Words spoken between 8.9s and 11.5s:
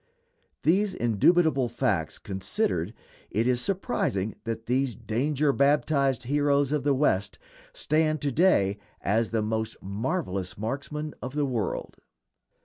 as the most marvelous marksmen of the